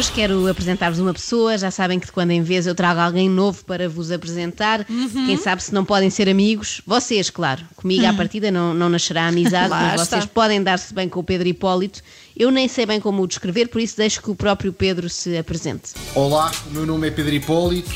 [0.00, 3.28] Hoje quero apresentar-vos uma pessoa, já sabem que de quando em vez eu trago alguém
[3.28, 4.86] novo para vos apresentar.
[4.88, 5.26] Uhum.
[5.26, 6.80] Quem sabe se não podem ser amigos?
[6.86, 7.62] Vocês, claro.
[7.76, 11.46] Comigo à partida não, não nascerá amizade, mas vocês podem dar-se bem com o Pedro
[11.46, 12.00] Hipólito.
[12.34, 15.36] Eu nem sei bem como o descrever, por isso deixo que o próprio Pedro se
[15.36, 15.92] apresente.
[16.14, 17.94] Olá, o meu nome é Pedro Hipólito.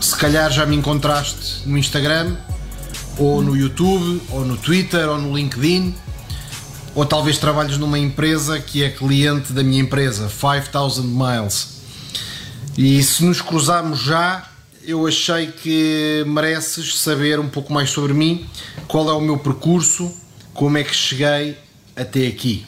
[0.00, 2.34] Se calhar já me encontraste no Instagram,
[3.18, 5.94] ou no YouTube, ou no Twitter, ou no LinkedIn,
[6.94, 11.74] ou talvez trabalhes numa empresa que é cliente da minha empresa, 5000 Miles.
[12.76, 14.48] E se nos cruzarmos já,
[14.86, 18.46] eu achei que mereces saber um pouco mais sobre mim,
[18.86, 20.12] qual é o meu percurso,
[20.52, 21.56] como é que cheguei
[21.96, 22.66] até aqui.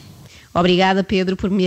[0.53, 1.65] Obrigada, Pedro, por me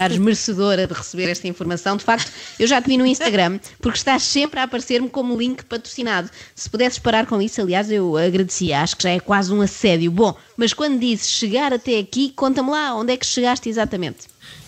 [0.00, 1.96] achares merecedora de receber esta informação.
[1.96, 5.62] De facto, eu já te vi no Instagram, porque estás sempre a aparecer-me como link
[5.66, 6.30] patrocinado.
[6.54, 8.80] Se pudesses parar com isso, aliás, eu agradecia.
[8.80, 10.10] Acho que já é quase um assédio.
[10.10, 14.20] Bom, mas quando dizes chegar até aqui, conta-me lá, onde é que chegaste exatamente?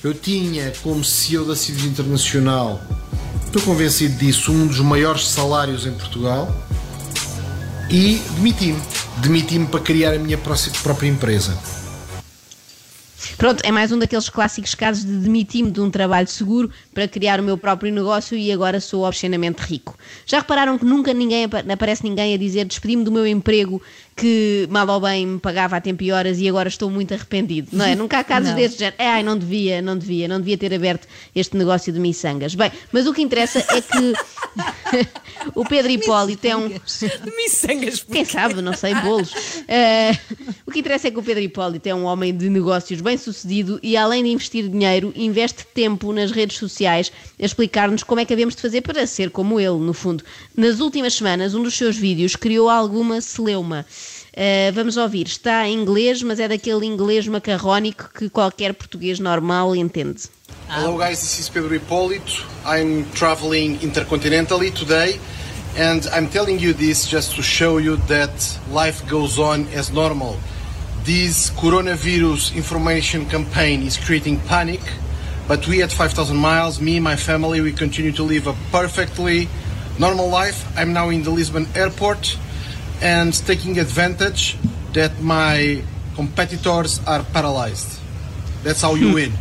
[0.04, 2.80] Eu tinha como CEO da Civis Internacional,
[3.46, 6.54] estou convencido disso, um dos maiores salários em Portugal
[7.90, 8.80] e demiti-me.
[9.22, 11.56] Demiti-me para criar a minha pró- própria empresa.
[13.36, 17.40] Pronto, é mais um daqueles clássicos casos de demitir-me de um trabalho seguro para criar
[17.40, 19.96] o meu próprio negócio e agora sou obscenamente rico.
[20.26, 23.80] Já repararam que nunca ninguém apa- aparece ninguém a dizer despedi-me do meu emprego
[24.14, 27.68] que mal ou bem me pagava a tempo e horas e agora estou muito arrependido,
[27.72, 27.94] não é?
[27.96, 28.56] Nunca há casos Não.
[28.56, 32.54] desses, género, ai, não devia, não devia, não devia ter aberto este negócio de miçangas.
[32.54, 34.12] Bem, mas o que interessa é que
[35.54, 36.70] o Pedro Hipólito é um...
[37.36, 38.02] Miçangas.
[38.02, 39.32] Quem sabe, não sei, bolos.
[39.66, 40.12] Eh,
[40.66, 43.80] o que interessa é que o Pedro Hipólito é um homem de negócios bem sucedido
[43.82, 47.10] e, além de investir dinheiro, investe tempo nas redes sociais
[47.40, 50.22] a explicar-nos como é que havemos de fazer para ser como ele, no fundo.
[50.56, 53.86] Nas últimas semanas, um dos seus vídeos criou alguma celeuma.
[54.34, 59.76] Eh, vamos ouvir, está em inglês, mas é daquele inglês macarrónico que qualquer português normal
[59.76, 60.22] entende.
[60.70, 62.46] Hello guys, this is Pedro Hipólito.
[62.64, 65.20] I'm traveling intercontinentally today
[65.76, 70.38] and I'm telling you this just to show you that life goes on as normal.
[71.04, 74.80] This coronavirus information campaign is creating panic,
[75.46, 79.48] but we at 5000 Miles, me and my family, we continue to live a perfectly
[79.98, 80.64] normal life.
[80.74, 82.38] I'm now in the Lisbon airport
[83.02, 84.56] and taking advantage
[84.94, 85.82] that my
[86.14, 87.98] competitors are paralyzed.
[88.62, 89.32] That's how you win.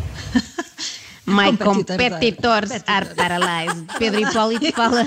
[1.26, 3.88] My Competitors competitors are paralyzed.
[4.02, 5.06] Pedro Hipólito fala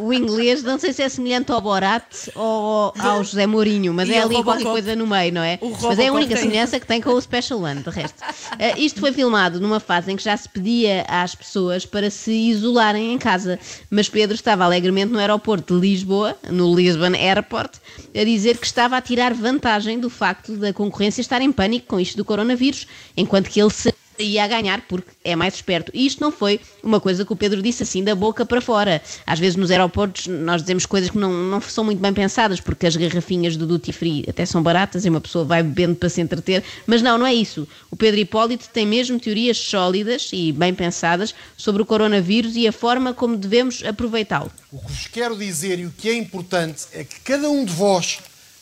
[0.00, 2.04] o inglês, não sei se é semelhante ao Borat
[2.34, 4.70] ou ao José Mourinho, mas E é ali qualquer Robocop.
[4.70, 5.58] coisa no meio, não é?
[5.82, 8.16] Mas é a única semelhança que tem com o Special One, de resto.
[8.58, 12.30] Eh, isto foi filmado numa fase em que já se pedia às pessoas para se
[12.32, 13.58] isolarem em casa,
[13.90, 17.74] mas Pedro estava alegremente no aeroporto de Lisboa, no Lisbon Airport,
[18.14, 22.00] a dizer que estava a tirar vantagem do facto da concorrência estar em pânico com
[22.00, 23.92] isto do coronavírus, enquanto que ele se
[24.24, 25.90] ia a ganhar porque é mais esperto.
[25.94, 29.02] E isto não foi uma coisa que o Pedro disse assim da boca para fora.
[29.26, 32.86] Às vezes nos aeroportos nós dizemos coisas que não, não são muito bem pensadas porque
[32.86, 36.20] as garrafinhas do duty free até são baratas e uma pessoa vai bebendo para se
[36.20, 36.62] entreter.
[36.86, 37.66] Mas não, não é isso.
[37.90, 42.72] O Pedro Hipólito tem mesmo teorias sólidas e bem pensadas sobre o coronavírus e a
[42.72, 44.50] forma como devemos aproveitá-lo.
[44.72, 47.72] O que vos quero dizer e o que é importante é que cada um de
[47.72, 48.18] vós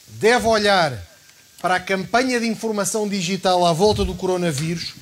[0.09, 0.97] deve olhar
[1.61, 4.95] para a campanha de informação digital à volta do coronavírus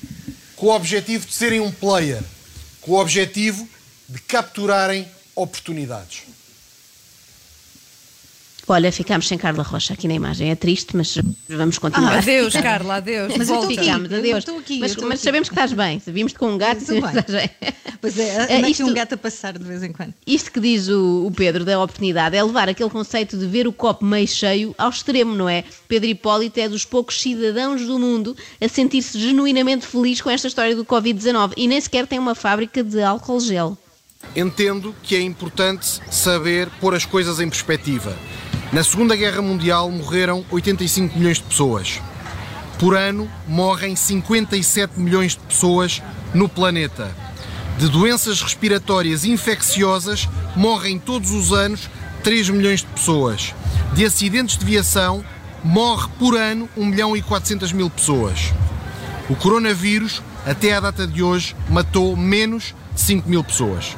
[0.65, 2.23] com o objetivo de serem um player,
[2.81, 3.69] com o objetivo
[4.09, 6.23] de capturarem oportunidades.
[8.67, 10.49] Olha, ficámos sem Carla Rocha aqui na imagem.
[10.49, 11.15] É triste, mas
[11.47, 12.15] vamos continuar.
[12.15, 13.33] Ah, adeus, Carla, adeus.
[13.37, 13.65] Mas Volta.
[13.71, 13.85] estou aqui.
[13.85, 14.37] Ficámos, eu adeus.
[14.39, 15.17] estou aqui, mas mas aqui.
[15.19, 16.01] sabemos que estás bem.
[16.07, 17.09] Vimos-te com um gato Estou e bem.
[17.19, 17.49] estás bem.
[18.01, 20.13] Pois é, aqui isto- um gato a passar de vez em quando.
[20.25, 23.71] Isto que diz o, o Pedro da oportunidade é levar aquele conceito de ver o
[23.73, 25.63] copo meio cheio ao extremo, não é?
[25.87, 30.75] Pedro Hipólito é dos poucos cidadãos do mundo a sentir-se genuinamente feliz com esta história
[30.75, 33.77] do Covid-19 e nem sequer tem uma fábrica de álcool gel.
[34.35, 38.17] Entendo que é importante saber pôr as coisas em perspectiva.
[38.73, 42.01] Na Segunda Guerra Mundial morreram 85 milhões de pessoas.
[42.79, 46.01] Por ano morrem 57 milhões de pessoas
[46.33, 47.15] no planeta.
[47.77, 51.89] De doenças respiratórias infecciosas morrem todos os anos
[52.23, 53.53] 3 milhões de pessoas.
[53.93, 55.23] De acidentes de viação
[55.63, 58.51] morre por ano 1 milhão e 400 mil pessoas.
[59.29, 63.95] O coronavírus, até à data de hoje, matou menos de 5 mil pessoas.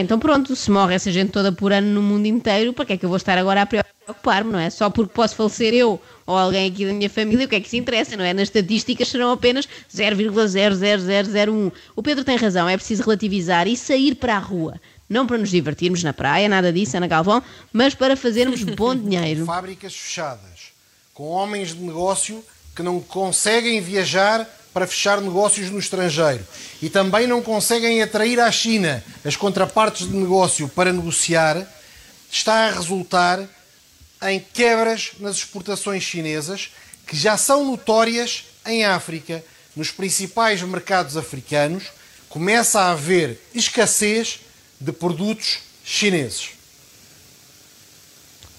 [0.00, 2.96] Então pronto, se morre essa gente toda por ano no mundo inteiro, para que é
[2.96, 4.70] que eu vou estar agora a preocupar preocupar-me, não é?
[4.70, 7.68] Só porque posso falecer eu ou alguém aqui da minha família, o que é que
[7.68, 8.32] se interessa, não é?
[8.32, 11.72] Nas estatísticas serão apenas 0,00001.
[11.94, 14.80] O Pedro tem razão, é preciso relativizar e sair para a rua.
[15.08, 17.42] Não para nos divertirmos na praia, nada disso, Ana Galvão,
[17.72, 19.44] mas para fazermos bom dinheiro.
[19.44, 20.72] Fábricas fechadas,
[21.14, 24.46] com homens de negócio que não conseguem viajar
[24.78, 26.46] para fechar negócios no estrangeiro.
[26.80, 31.66] E também não conseguem atrair à China as contrapartes de negócio para negociar,
[32.30, 33.42] está a resultar
[34.22, 36.70] em quebras nas exportações chinesas
[37.08, 39.44] que já são notórias em África,
[39.74, 41.86] nos principais mercados africanos,
[42.28, 44.38] começa a haver escassez
[44.80, 46.50] de produtos chineses.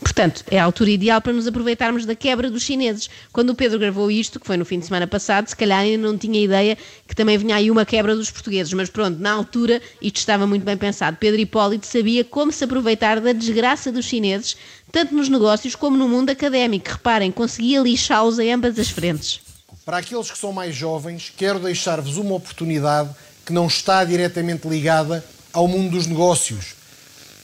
[0.09, 3.07] Portanto, é a altura ideal para nos aproveitarmos da quebra dos chineses.
[3.31, 6.01] Quando o Pedro gravou isto, que foi no fim de semana passado, se calhar ainda
[6.01, 6.75] não tinha ideia
[7.07, 8.73] que também vinha aí uma quebra dos portugueses.
[8.73, 11.15] Mas pronto, na altura isto estava muito bem pensado.
[11.17, 14.57] Pedro Hipólito sabia como se aproveitar da desgraça dos chineses,
[14.91, 16.89] tanto nos negócios como no mundo académico.
[16.89, 19.41] Reparem, conseguia lixá-los em ambas as frentes.
[19.85, 23.11] Para aqueles que são mais jovens, quero deixar-vos uma oportunidade
[23.45, 25.23] que não está diretamente ligada
[25.53, 26.73] ao mundo dos negócios.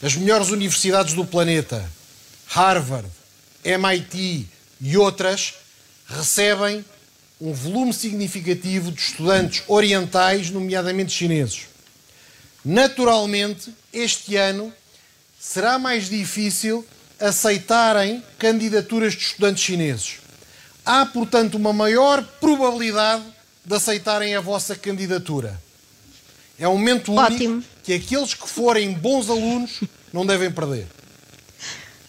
[0.02, 1.88] As melhores universidades do planeta,
[2.48, 3.08] Harvard,
[3.64, 4.46] MIT
[4.80, 5.54] e outras,
[6.06, 6.84] recebem
[7.40, 11.66] um volume significativo de estudantes orientais, nomeadamente chineses.
[12.64, 14.72] Naturalmente, este ano
[15.38, 16.84] será mais difícil
[17.20, 20.18] aceitarem candidaturas de estudantes chineses.
[20.84, 23.24] Há, portanto, uma maior probabilidade
[23.64, 25.60] de aceitarem a vossa candidatura.
[26.58, 27.64] É um momento único Ótimo.
[27.82, 29.80] que aqueles que forem bons alunos
[30.12, 30.86] não devem perder.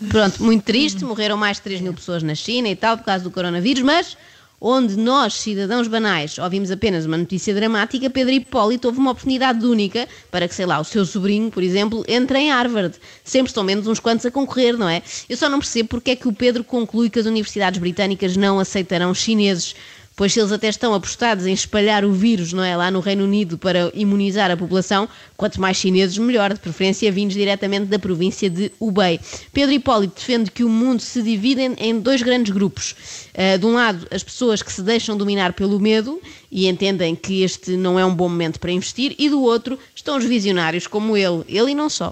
[0.10, 3.24] Pronto, muito triste, morreram mais de 3 mil pessoas na China e tal por causa
[3.24, 4.16] do coronavírus, mas
[4.60, 10.08] onde nós, cidadãos banais, ouvimos apenas uma notícia dramática, Pedro Hipólito houve uma oportunidade única
[10.32, 12.96] para que, sei lá, o seu sobrinho, por exemplo, entre em Harvard.
[13.24, 15.04] Sempre estão menos uns quantos a concorrer, não é?
[15.30, 18.60] Eu só não percebo porque é que o Pedro conclui que as universidades britânicas não
[18.60, 19.76] aceitarão chineses.
[20.18, 23.24] Pois se eles até estão apostados em espalhar o vírus, não é, lá no Reino
[23.24, 28.50] Unido para imunizar a população, quanto mais chineses melhor, de preferência vindos diretamente da província
[28.50, 29.20] de Hubei.
[29.54, 32.96] Pedro Hipólito defende que o mundo se divide em, dois grandes grupos.
[33.36, 36.20] Uh, de um lado, as pessoas que se deixam dominar pelo medo
[36.52, 40.18] e entendem que este não é um bom momento para investir, e do outro estão
[40.18, 42.12] os visionários como ele, ele e não só.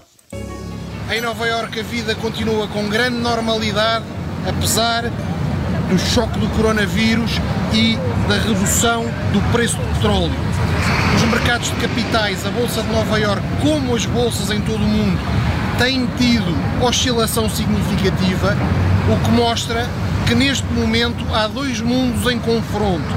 [1.10, 4.04] Em Nova Iorque a vida continua com grande normalidade,
[4.46, 5.10] apesar
[5.88, 7.40] do choque do coronavírus
[7.72, 7.96] e
[8.28, 10.34] da redução do preço do petróleo.
[11.14, 14.88] Os mercados de capitais, a Bolsa de Nova Iorque, como as bolsas em todo o
[14.88, 15.18] mundo,
[15.78, 18.56] têm tido oscilação significativa,
[19.10, 19.88] o que mostra
[20.26, 23.14] que neste momento há dois mundos em confronto.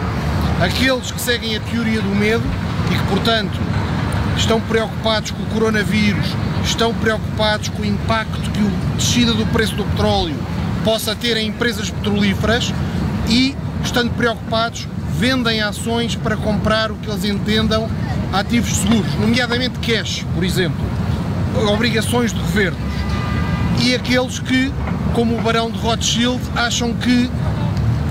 [0.62, 2.44] Aqueles que seguem a teoria do medo
[2.92, 3.60] e que, portanto,
[4.38, 6.28] estão preocupados com o coronavírus,
[6.64, 10.36] estão preocupados com o impacto que a descida do preço do petróleo
[10.90, 12.74] possa ter em empresas petrolíferas
[13.30, 14.88] e, estando preocupados,
[15.20, 17.88] vendem ações para comprar o que eles entendam
[18.34, 20.84] ativos seguros, nomeadamente cash, por exemplo,
[21.72, 22.80] obrigações de governos.
[23.80, 24.74] E aqueles que,
[25.14, 27.30] como o Barão de Rothschild, acham que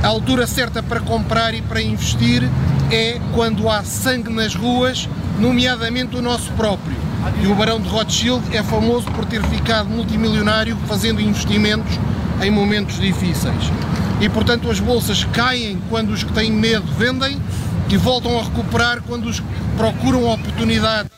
[0.00, 2.48] a altura certa para comprar e para investir
[2.92, 5.08] é quando há sangue nas ruas,
[5.40, 6.96] nomeadamente o nosso próprio.
[7.42, 11.98] E o Barão de Rothschild é famoso por ter ficado multimilionário fazendo investimentos
[12.42, 13.64] em momentos difíceis.
[14.20, 17.40] E portanto as bolsas caem quando os que têm medo vendem
[17.88, 19.46] e voltam a recuperar quando os que
[19.76, 21.10] procuram oportunidade.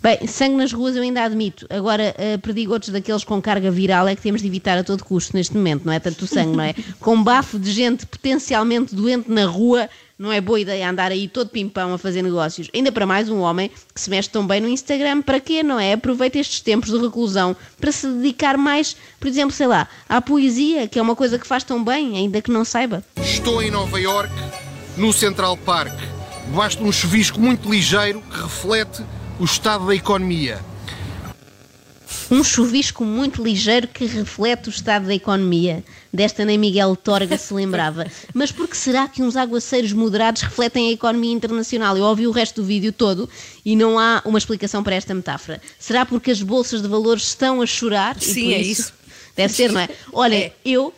[0.00, 1.66] Bem, sangue nas ruas eu ainda admito.
[1.68, 5.36] Agora, uh, perdigotos daqueles com carga viral é que temos de evitar a todo custo
[5.36, 5.98] neste momento, não é?
[5.98, 6.74] Tanto o sangue, não é?
[7.00, 9.88] Com bafo de gente potencialmente doente na rua,
[10.18, 12.68] não é boa ideia andar aí todo pimpão a fazer negócios.
[12.74, 15.78] Ainda para mais um homem que se mexe tão bem no Instagram, para quê, não
[15.78, 15.92] é?
[15.92, 20.88] Aproveita estes tempos de reclusão para se dedicar mais, por exemplo, sei lá, à poesia,
[20.88, 23.04] que é uma coisa que faz tão bem, ainda que não saiba.
[23.16, 24.32] Estou em Nova York,
[24.96, 25.94] no Central Park,
[26.76, 29.04] de um chuvisco muito ligeiro que reflete
[29.38, 30.58] o estado da economia.
[32.30, 35.82] Um chuvisco muito ligeiro que reflete o estado da economia.
[36.12, 38.06] Desta nem Miguel Torga se lembrava.
[38.34, 41.96] Mas por que será que uns aguaceiros moderados refletem a economia internacional?
[41.96, 43.28] Eu ouvi o resto do vídeo todo
[43.64, 45.60] e não há uma explicação para esta metáfora.
[45.78, 48.16] Será porque as bolsas de valores estão a chorar?
[48.18, 48.82] e Sim, por é isso...
[48.82, 48.92] isso.
[49.34, 49.88] Deve ser, não é?
[50.12, 50.52] Olha, É.
[50.64, 50.92] eu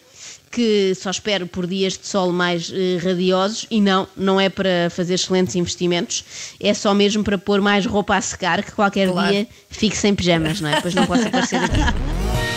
[0.50, 4.90] que só espero por dias de sol mais eh, radiosos e não, não é para
[4.90, 6.25] fazer excelentes investimentos,
[6.59, 9.30] é só mesmo para pôr mais roupa a secar que qualquer Claro.
[9.33, 10.76] dia fique sem pijamas, não é?
[10.76, 11.80] Depois não posso aparecer aqui.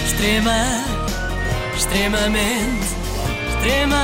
[0.08, 0.56] Extrema,
[1.76, 2.88] extremamente,
[3.56, 4.04] extrema,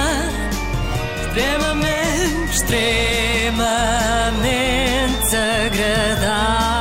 [1.28, 6.79] extremamente, extremamente agradável.